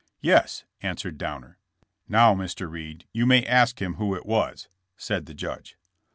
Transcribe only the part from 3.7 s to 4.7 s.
him who it was/'